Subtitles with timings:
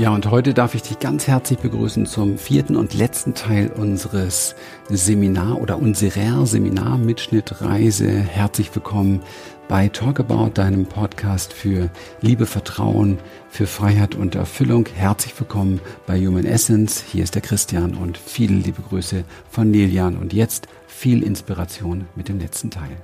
[0.00, 4.54] Ja, und heute darf ich dich ganz herzlich begrüßen zum vierten und letzten Teil unseres
[4.88, 8.08] Seminar oder unserer Seminar-Mitschnittreise.
[8.08, 9.20] Herzlich willkommen
[9.68, 11.90] bei Talk About, deinem Podcast für
[12.22, 13.18] Liebe, Vertrauen,
[13.50, 14.86] für Freiheit und Erfüllung.
[14.86, 17.04] Herzlich willkommen bei Human Essence.
[17.06, 20.16] Hier ist der Christian und viele liebe Grüße von Lilian.
[20.16, 22.96] Und jetzt viel Inspiration mit dem letzten Teil.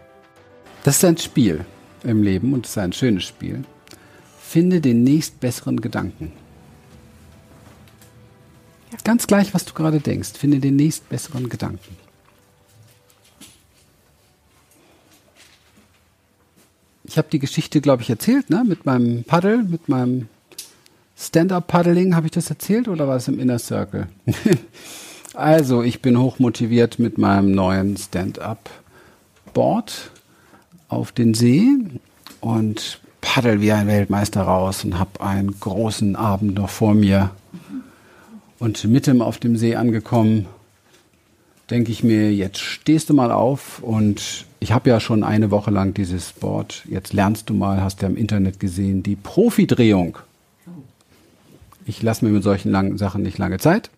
[0.83, 1.67] Das ist ein Spiel
[2.05, 3.65] im Leben und es ist ein schönes Spiel.
[4.41, 6.33] Finde den nächstbesseren Gedanken.
[9.05, 10.31] Ganz gleich, was du gerade denkst.
[10.39, 11.97] Finde den nächstbesseren Gedanken.
[17.05, 18.65] Ich habe die Geschichte, glaube ich, erzählt, ne?
[18.67, 20.29] Mit meinem Paddel, mit meinem
[21.17, 22.17] Stand-up-Paddling.
[22.17, 24.09] Habe ich das erzählt oder war es im Inner Circle?
[25.35, 30.11] also, ich bin hochmotiviert mit meinem neuen Stand-up-Board
[30.89, 31.69] auf den See
[32.41, 37.31] und paddel wie ein Weltmeister raus und habe einen großen Abend noch vor mir
[38.59, 40.47] und mitten auf dem See angekommen,
[41.71, 45.71] denke ich mir, jetzt stehst du mal auf und ich habe ja schon eine Woche
[45.71, 46.85] lang dieses Board.
[46.89, 50.19] Jetzt lernst du mal, hast du ja im Internet gesehen, die Profidrehung.
[51.85, 53.91] Ich lasse mir mit solchen langen Sachen nicht lange Zeit.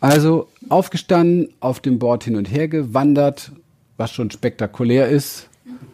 [0.00, 3.52] Also aufgestanden, auf dem Board hin und her gewandert,
[3.96, 5.48] was schon spektakulär ist.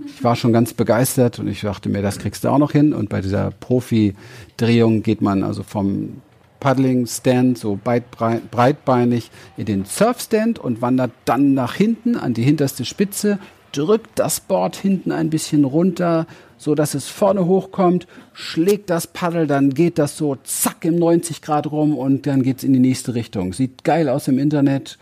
[0.07, 2.93] Ich war schon ganz begeistert und ich dachte mir, das kriegst du auch noch hin.
[2.93, 6.21] Und bei dieser Profidrehung geht man also vom
[6.63, 12.85] Paddling Stand, so breitbeinig in den Surfstand und wandert dann nach hinten an die hinterste
[12.85, 13.41] Spitze,
[13.73, 19.49] drückt das Board hinten ein bisschen runter, so dass es vorne hochkommt, schlägt das Paddel,
[19.49, 23.17] dann geht das so zack im 90 Grad rum und dann geht's in die nächste
[23.17, 23.53] Richtung.
[23.53, 24.99] Sieht geil aus im Internet.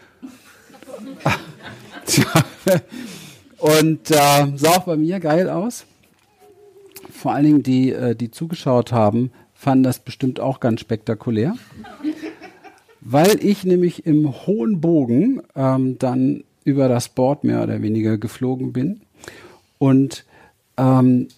[3.59, 5.85] und äh, sah auch bei mir geil aus.
[7.13, 11.55] Vor allen Dingen die, äh, die zugeschaut haben, fanden das bestimmt auch ganz spektakulär,
[13.03, 18.73] weil ich nämlich im hohen Bogen ähm, dann über das Board mehr oder weniger geflogen
[18.73, 19.03] bin
[19.77, 20.25] und
[20.79, 21.29] ähm,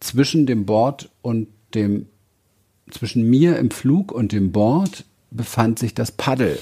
[0.00, 2.06] zwischen dem Board und dem
[2.90, 6.58] zwischen mir im Flug und dem Board befand sich das Paddel.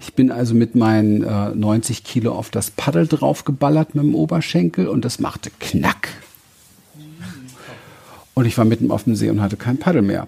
[0.00, 4.88] Ich bin also mit meinen äh, 90 Kilo auf das Paddel draufgeballert mit dem Oberschenkel
[4.88, 6.08] und das machte Knack.
[8.34, 10.26] Und ich war mitten auf dem See und hatte kein Paddel mehr.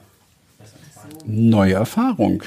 [1.24, 2.42] Neue Erfahrung.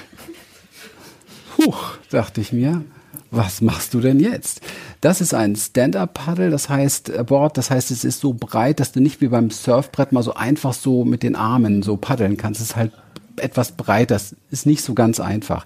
[1.57, 2.83] Huch, dachte ich mir,
[3.31, 4.61] was machst du denn jetzt?
[5.01, 8.91] Das ist ein Stand-up-Paddle, das heißt äh, Board, das heißt, es ist so breit, dass
[8.91, 12.61] du nicht wie beim Surfbrett mal so einfach so mit den Armen so paddeln kannst.
[12.61, 12.91] Es ist halt
[13.37, 15.65] etwas breit, das ist nicht so ganz einfach.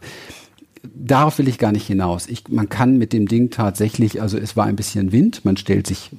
[0.84, 2.28] Darauf will ich gar nicht hinaus.
[2.28, 5.86] Ich, man kann mit dem Ding tatsächlich, also es war ein bisschen Wind, man stellt
[5.86, 6.10] sich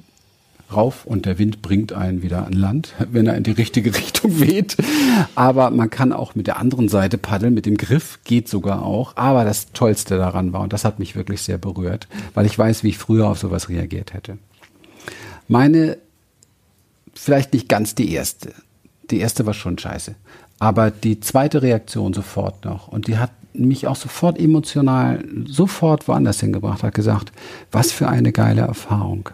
[0.75, 4.39] rauf und der Wind bringt einen wieder an Land, wenn er in die richtige Richtung
[4.39, 4.77] weht.
[5.35, 9.15] Aber man kann auch mit der anderen Seite paddeln, mit dem Griff geht sogar auch.
[9.15, 12.83] Aber das Tollste daran war, und das hat mich wirklich sehr berührt, weil ich weiß,
[12.83, 14.37] wie ich früher auf sowas reagiert hätte.
[15.47, 15.97] Meine,
[17.13, 18.53] vielleicht nicht ganz die erste.
[19.11, 20.15] Die erste war schon scheiße.
[20.59, 22.87] Aber die zweite Reaktion sofort noch.
[22.87, 27.31] Und die hat mich auch sofort emotional sofort woanders hingebracht, hat gesagt,
[27.71, 29.29] was für eine geile Erfahrung.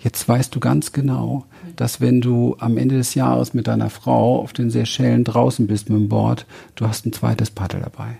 [0.00, 1.44] Jetzt weißt du ganz genau,
[1.76, 5.88] dass wenn du am Ende des Jahres mit deiner Frau auf den Seychellen draußen bist
[5.90, 8.16] mit dem Board, du hast ein zweites Paddel dabei.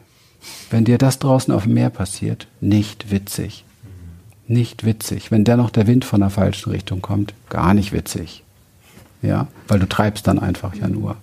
[0.71, 3.65] Wenn dir das draußen auf dem Meer passiert, nicht witzig.
[4.49, 5.31] Nicht witzig.
[5.31, 8.43] Wenn dennoch der Wind von der falschen Richtung kommt, gar nicht witzig.
[9.23, 11.17] Ja, weil du treibst dann einfach ja nur.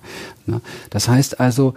[0.89, 1.73] Das heißt also,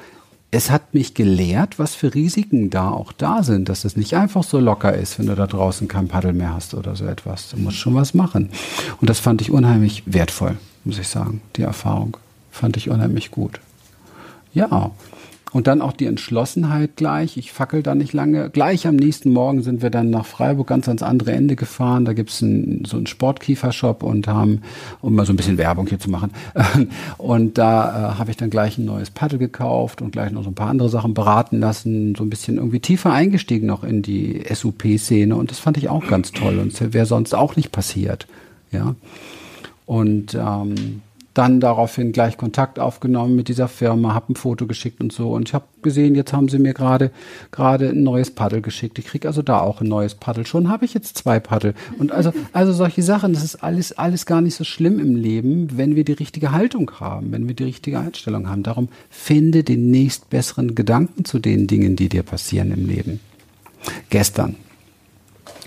[0.55, 4.45] es hat mich gelehrt, was für Risiken da auch da sind, dass es nicht einfach
[4.45, 7.49] so locker ist, wenn du da draußen kein Paddel mehr hast oder so etwas.
[7.49, 8.51] Du musst schon was machen.
[9.01, 11.41] Und das fand ich unheimlich wertvoll, muss ich sagen.
[11.57, 12.19] Die Erfahrung
[12.51, 13.61] fand ich unheimlich gut.
[14.53, 14.91] Ja,
[15.53, 17.37] und dann auch die Entschlossenheit gleich.
[17.37, 18.49] Ich fackel da nicht lange.
[18.49, 22.05] Gleich am nächsten Morgen sind wir dann nach Freiburg ganz ans andere Ende gefahren.
[22.05, 24.62] Da gibt's ein, so einen Sportkiefershop und haben,
[25.03, 26.31] um mal so ein bisschen Werbung hier zu machen.
[27.19, 30.50] Und da äh, habe ich dann gleich ein neues Paddel gekauft und gleich noch so
[30.50, 32.15] ein paar andere Sachen beraten lassen.
[32.15, 35.37] So ein bisschen irgendwie tiefer eingestiegen noch in die SUP-Szene.
[35.37, 36.59] Und das fand ich auch ganz toll.
[36.59, 38.26] Und wäre sonst auch nicht passiert.
[38.71, 38.94] Ja.
[39.87, 41.03] Und ähm,
[41.34, 45.32] dann daraufhin gleich Kontakt aufgenommen mit dieser Firma, habe ein Foto geschickt und so.
[45.32, 47.11] Und ich habe gesehen, jetzt haben sie mir gerade
[47.50, 48.99] gerade ein neues Paddel geschickt.
[48.99, 50.46] Ich krieg also da auch ein neues Paddel.
[50.46, 51.75] Schon habe ich jetzt zwei Paddel.
[51.99, 55.76] Und also, also solche Sachen, das ist alles, alles gar nicht so schlimm im Leben,
[55.76, 58.62] wenn wir die richtige Haltung haben, wenn wir die richtige Einstellung haben.
[58.62, 63.20] Darum finde den nächstbesseren Gedanken zu den Dingen, die dir passieren im Leben.
[64.11, 64.56] Gestern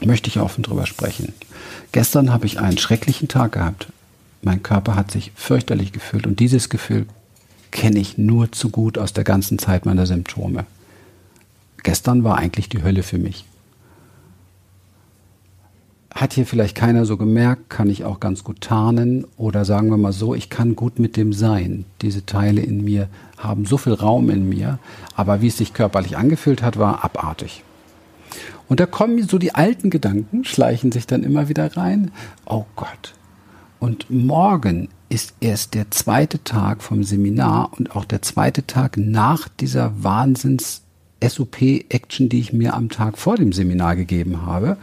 [0.03, 1.33] möchte ich offen drüber sprechen.
[1.91, 3.88] Gestern habe ich einen schrecklichen Tag gehabt.
[4.45, 7.07] Mein Körper hat sich fürchterlich gefühlt und dieses Gefühl
[7.71, 10.68] kenne ich nur zu gut aus der ganzen Zeit meiner Symptome.
[11.81, 13.45] Gestern war eigentlich die Hölle für mich.
[16.13, 19.97] Hat hier vielleicht keiner so gemerkt, kann ich auch ganz gut tarnen oder sagen wir
[19.97, 21.86] mal so, ich kann gut mit dem sein.
[22.03, 23.09] Diese Teile in mir
[23.39, 24.77] haben so viel Raum in mir,
[25.15, 27.63] aber wie es sich körperlich angefühlt hat, war abartig.
[28.68, 32.12] Und da kommen so die alten Gedanken, schleichen sich dann immer wieder rein.
[32.45, 33.15] Oh Gott.
[33.85, 39.47] Und morgen ist erst der zweite Tag vom Seminar und auch der zweite Tag nach
[39.47, 40.81] dieser Wahnsinns
[41.23, 44.77] SOP-Action, die ich mir am Tag vor dem Seminar gegeben habe,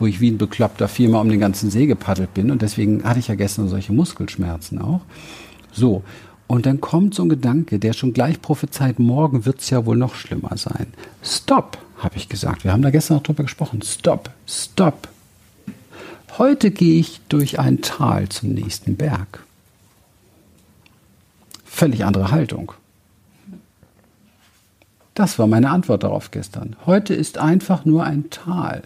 [0.00, 3.20] wo ich wie ein Bekloppter viermal um den ganzen See gepaddelt bin und deswegen hatte
[3.20, 5.02] ich ja gestern solche Muskelschmerzen auch.
[5.70, 6.02] So,
[6.48, 9.96] und dann kommt so ein Gedanke, der schon gleich prophezeit, morgen wird es ja wohl
[9.96, 10.88] noch schlimmer sein.
[11.22, 12.64] Stop, habe ich gesagt.
[12.64, 13.82] Wir haben da gestern noch drüber gesprochen.
[13.82, 15.06] Stop, stop.
[16.38, 19.42] Heute gehe ich durch ein Tal zum nächsten Berg.
[21.64, 22.72] Völlig andere Haltung.
[25.14, 26.76] Das war meine Antwort darauf gestern.
[26.86, 28.82] Heute ist einfach nur ein Tal.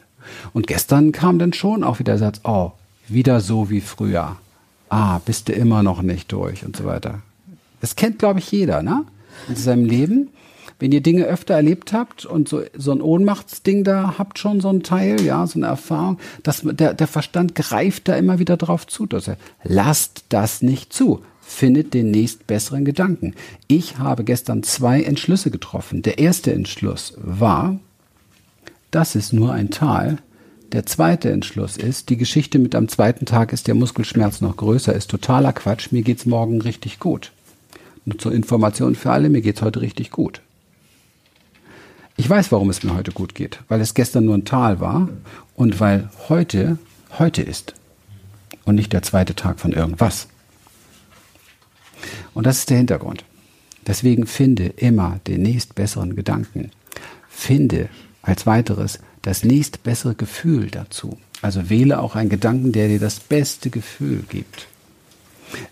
[0.55, 2.73] Und gestern kam dann schon auch wieder der Satz, oh,
[3.07, 4.37] wieder so wie früher.
[4.89, 7.21] Ah, bist du immer noch nicht durch und so weiter.
[7.83, 9.05] Das kennt, glaube ich, jeder, ne?
[9.49, 10.31] In seinem Leben.
[10.83, 14.69] Wenn ihr Dinge öfter erlebt habt und so, so ein Ohnmachtsding da habt schon so
[14.69, 18.89] ein Teil, ja, so eine Erfahrung, dass der, der Verstand greift da immer wieder drauf
[18.89, 19.07] zu.
[19.07, 21.23] Dass er, lasst das nicht zu.
[21.41, 23.35] Findet den nächst besseren Gedanken.
[23.69, 26.03] Ich habe gestern zwei Entschlüsse getroffen.
[26.03, 27.79] Der erste Entschluss war,
[28.91, 30.19] das ist nur ein Tal.
[30.73, 34.93] Der zweite Entschluss ist, die Geschichte mit am zweiten Tag ist der Muskelschmerz noch größer,
[34.93, 35.93] ist totaler Quatsch.
[35.93, 37.31] Mir geht's morgen richtig gut.
[38.05, 40.43] Nur zur Information für alle, mir geht's heute richtig gut.
[42.17, 45.09] Ich weiß, warum es mir heute gut geht, weil es gestern nur ein Tal war
[45.57, 46.79] und weil heute
[47.19, 47.75] heute ist
[48.65, 50.29] und nicht der zweite Tag von irgendwas.
[52.35, 53.25] Und das ist der Hintergrund.
[53.87, 56.71] Deswegen finde immer den nächstbesseren Gedanken.
[57.29, 57.89] Finde
[58.23, 61.19] als weiteres das nächstbessere Gefühl dazu.
[61.41, 64.69] Also wähle auch einen Gedanken, der dir das beste Gefühl gibt.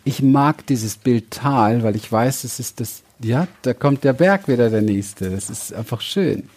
[0.05, 4.13] Ich mag dieses Bild Tal, weil ich weiß, es ist das, ja, da kommt der
[4.13, 5.31] Berg wieder der nächste.
[5.31, 6.49] Das ist einfach schön.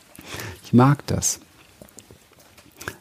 [0.64, 1.40] Ich mag das.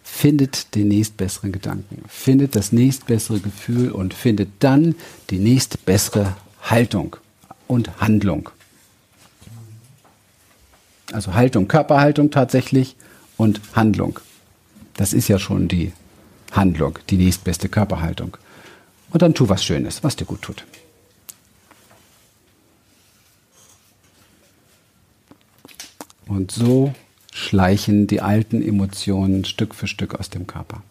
[0.02, 4.94] Findet den nächstbesseren Gedanken, findet das nächstbessere Gefühl und findet dann
[5.30, 7.16] die nächstbessere Haltung
[7.66, 8.50] und Handlung.
[11.12, 12.96] Also Haltung, Körperhaltung tatsächlich
[13.36, 14.20] und Handlung.
[14.94, 15.92] Das ist ja schon die
[16.52, 18.36] Handlung, die nächstbeste Körperhaltung.
[19.12, 20.64] Und dann tu was Schönes, was dir gut tut.
[26.26, 26.94] Und so
[27.30, 30.82] schleichen die alten Emotionen Stück für Stück aus dem Körper.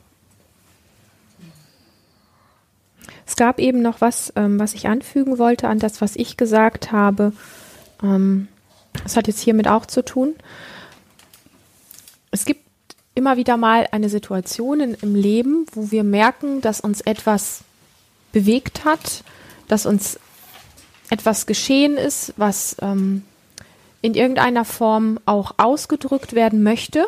[3.26, 6.92] Es gab eben noch was, ähm, was ich anfügen wollte an das, was ich gesagt
[6.92, 7.34] habe.
[8.04, 8.50] Ähm,
[9.04, 10.36] das hat jetzt hiermit auch zu tun.
[12.30, 12.66] Es gibt
[13.16, 17.64] immer wieder mal eine Situation in, im Leben, wo wir merken, dass uns etwas
[18.32, 19.24] bewegt hat,
[19.68, 20.20] dass uns
[21.10, 23.24] etwas geschehen ist, was ähm,
[24.02, 27.08] in irgendeiner Form auch ausgedrückt werden möchte.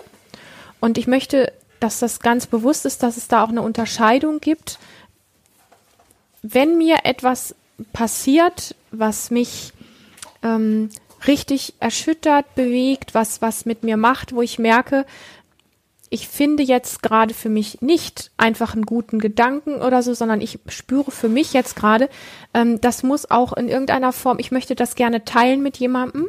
[0.79, 4.79] Und ich möchte, dass das ganz bewusst ist, dass es da auch eine Unterscheidung gibt.
[6.41, 7.55] Wenn mir etwas
[7.93, 9.74] passiert, was mich
[10.43, 10.89] ähm,
[11.25, 15.05] richtig erschüttert, bewegt, was, was mit mir macht, wo ich merke,
[16.13, 20.60] ich finde jetzt gerade für mich nicht einfach einen guten Gedanken oder so, sondern ich
[20.67, 22.08] spüre für mich jetzt gerade,
[22.53, 26.27] ähm, das muss auch in irgendeiner Form, ich möchte das gerne teilen mit jemandem.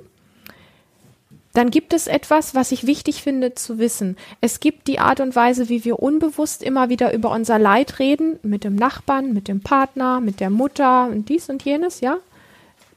[1.53, 4.17] Dann gibt es etwas, was ich wichtig finde zu wissen.
[4.41, 8.39] Es gibt die Art und Weise, wie wir unbewusst immer wieder über unser Leid reden,
[8.43, 12.17] mit dem Nachbarn, mit dem Partner, mit der Mutter und dies und jenes, ja?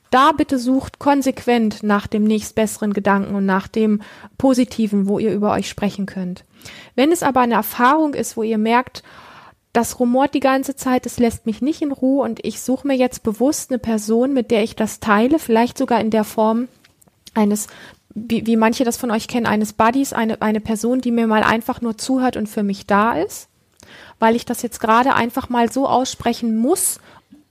[0.10, 4.02] da bitte sucht konsequent nach dem nächstbesseren Gedanken und nach dem
[4.38, 6.46] Positiven, wo ihr über euch sprechen könnt.
[6.96, 9.04] Wenn es aber eine Erfahrung ist, wo ihr merkt,
[9.74, 12.96] das rumort die ganze Zeit, es lässt mich nicht in Ruhe und ich suche mir
[12.96, 16.68] jetzt bewusst eine Person, mit der ich das teile, vielleicht sogar in der Form
[17.36, 17.68] eines,
[18.16, 21.44] wie, wie manche das von euch kennen, eines Buddies, eine, eine Person, die mir mal
[21.44, 23.50] einfach nur zuhört und für mich da ist,
[24.20, 27.00] weil ich das jetzt gerade einfach mal so aussprechen muss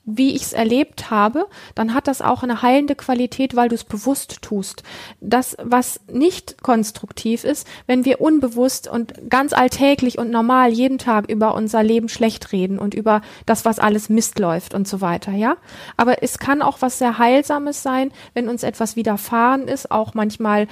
[0.06, 3.82] wie ich es erlebt habe, dann hat das auch eine heilende Qualität, weil du es
[3.82, 4.84] bewusst tust.
[5.20, 11.28] Das, was nicht konstruktiv ist, wenn wir unbewusst und ganz alltäglich und normal jeden Tag
[11.28, 15.32] über unser Leben schlecht reden und über das, was alles Mist läuft und so weiter,
[15.32, 15.56] ja.
[15.96, 20.68] Aber es kann auch was sehr Heilsames sein, wenn uns etwas widerfahren ist, auch manchmal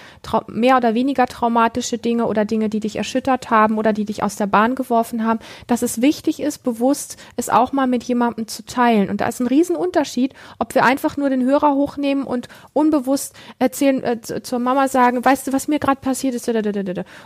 [0.47, 4.37] mehr oder weniger traumatische Dinge oder Dinge, die dich erschüttert haben oder die dich aus
[4.37, 8.65] der Bahn geworfen haben, dass es wichtig ist, bewusst es auch mal mit jemandem zu
[8.65, 13.35] teilen und Da ist ein Riesenunterschied, ob wir einfach nur den Hörer hochnehmen und unbewusst
[13.59, 16.47] erzählen, äh, zur Mama sagen, weißt du, was mir gerade passiert ist?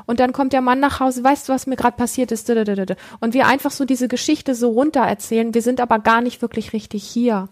[0.06, 2.48] Und dann kommt der Mann nach Hause, weißt du, was mir gerade passiert ist?
[2.48, 5.54] Und wir einfach so diese Geschichte so runter erzählen.
[5.54, 7.48] Wir sind aber gar nicht wirklich richtig hier.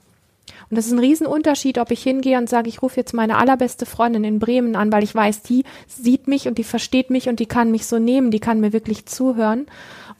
[0.70, 3.84] Und das ist ein Riesenunterschied, ob ich hingehe und sage, ich rufe jetzt meine allerbeste
[3.84, 7.40] Freundin in Bremen an, weil ich weiß, die sieht mich und die versteht mich und
[7.40, 9.66] die kann mich so nehmen, die kann mir wirklich zuhören.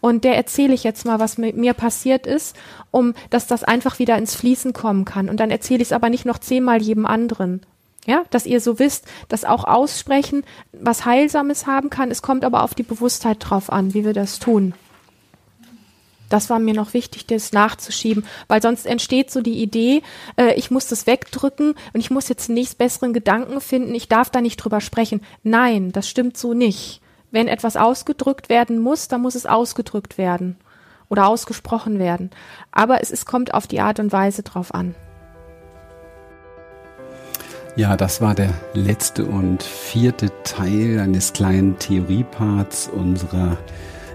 [0.00, 2.56] Und der erzähle ich jetzt mal, was mit mir passiert ist,
[2.90, 5.28] um dass das einfach wieder ins Fließen kommen kann.
[5.28, 7.62] Und dann erzähle ich es aber nicht noch zehnmal jedem anderen.
[8.06, 12.12] Ja, dass ihr so wisst, dass auch Aussprechen was Heilsames haben kann.
[12.12, 14.74] Es kommt aber auf die Bewusstheit drauf an, wie wir das tun.
[16.28, 20.02] Das war mir noch wichtig, das nachzuschieben, weil sonst entsteht so die Idee,
[20.36, 24.30] äh, ich muss das wegdrücken und ich muss jetzt nächst besseren Gedanken finden, ich darf
[24.30, 25.20] da nicht drüber sprechen.
[25.42, 27.00] Nein, das stimmt so nicht.
[27.30, 30.56] Wenn etwas ausgedrückt werden muss, dann muss es ausgedrückt werden
[31.08, 32.30] oder ausgesprochen werden.
[32.72, 34.94] Aber es, es kommt auf die Art und Weise drauf an.
[37.76, 43.58] Ja, das war der letzte und vierte Teil eines kleinen Theorieparts unserer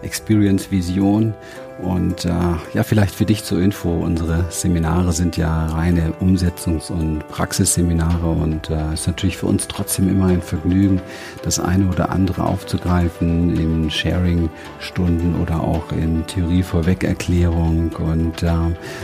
[0.02, 1.36] Experience Vision.
[1.82, 2.30] Und äh,
[2.74, 8.70] ja, vielleicht für dich zur Info, unsere Seminare sind ja reine Umsetzungs- und Praxisseminare und
[8.70, 11.02] es äh, ist natürlich für uns trotzdem immer ein Vergnügen,
[11.44, 17.92] das eine oder andere aufzugreifen in Sharing-Stunden oder auch in Theorie-Vorweg-Erklärung.
[17.94, 18.54] Und äh,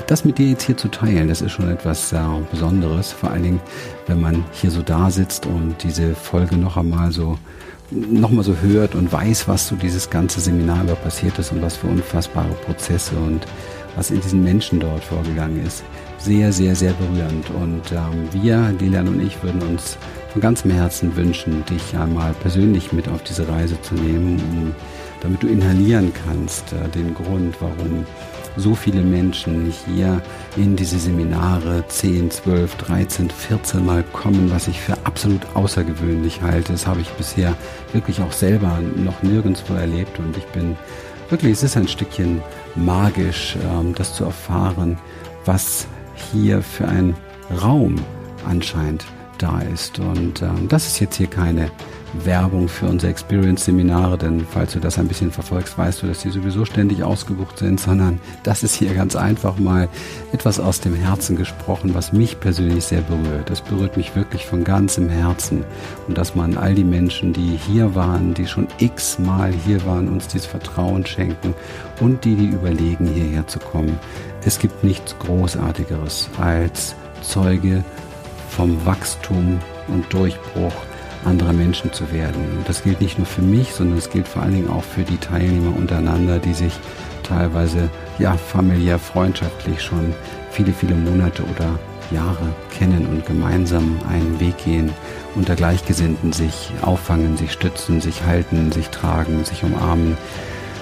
[0.06, 2.20] das mit dir jetzt hier zu teilen, das ist schon etwas äh,
[2.52, 3.62] Besonderes, vor allen Dingen,
[4.06, 7.38] wenn man hier so da sitzt und diese Folge noch einmal so
[7.92, 11.78] nochmal so hört und weiß, was so dieses ganze Seminar über passiert ist und was
[11.78, 13.46] für unfassbare Prozesse und
[13.96, 15.84] was in diesen Menschen dort vorgegangen ist.
[16.18, 17.50] Sehr, sehr, sehr berührend.
[17.52, 19.98] Und ähm, wir, Lilian und ich, würden uns
[20.32, 24.76] von ganzem Herzen wünschen, dich einmal persönlich mit auf diese Reise zu nehmen, um,
[25.22, 28.06] damit du inhalieren kannst, äh, den Grund, warum
[28.58, 30.22] so viele Menschen hier
[30.56, 36.74] in diese Seminare 10, 12, 13, 14 Mal kommen, was ich für absolut außergewöhnlich halte.
[36.74, 37.56] Das habe ich bisher
[37.94, 40.76] wirklich auch selber noch nirgendwo erlebt und ich bin
[41.30, 42.42] wirklich, es ist ein Stückchen
[42.76, 44.98] magisch, ähm, das zu erfahren,
[45.46, 45.88] was
[46.32, 47.16] hier für ein
[47.62, 47.96] Raum
[48.48, 49.06] anscheinend
[49.38, 50.00] da ist.
[50.00, 51.70] Und ähm, das ist jetzt hier keine
[52.14, 56.30] Werbung für unsere Experience-Seminare, denn falls du das ein bisschen verfolgst, weißt du, dass die
[56.30, 59.90] sowieso ständig ausgebucht sind, sondern das ist hier ganz einfach mal
[60.32, 63.50] etwas aus dem Herzen gesprochen, was mich persönlich sehr berührt.
[63.50, 65.64] Das berührt mich wirklich von ganzem Herzen
[66.08, 70.28] und dass man all die Menschen, die hier waren, die schon x-mal hier waren, uns
[70.28, 71.54] dieses Vertrauen schenken
[72.00, 74.00] und die, die überlegen, hierher zu kommen.
[74.46, 77.84] Es gibt nichts Großartigeres als Zeuge
[78.50, 80.74] vom Wachstum und Durchbruch
[81.28, 82.42] anderer Menschen zu werden.
[82.58, 85.04] Und das gilt nicht nur für mich, sondern es gilt vor allen Dingen auch für
[85.04, 86.74] die Teilnehmer untereinander, die sich
[87.24, 90.14] teilweise ja familiär, freundschaftlich schon
[90.52, 91.78] viele, viele Monate oder
[92.12, 94.92] Jahre kennen und gemeinsam einen Weg gehen,
[95.36, 100.18] unter Gleichgesinnten sich auffangen, sich stützen, sich halten, sich tragen, sich umarmen,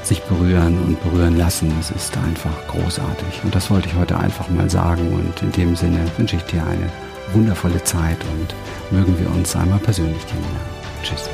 [0.03, 1.73] sich berühren und berühren lassen.
[1.77, 3.41] Das ist einfach großartig.
[3.43, 5.11] Und das wollte ich heute einfach mal sagen.
[5.13, 6.89] Und in dem Sinne wünsche ich dir eine
[7.33, 8.53] wundervolle Zeit und
[8.91, 10.61] mögen wir uns einmal persönlich kennenlernen.
[11.03, 11.29] Tschüss.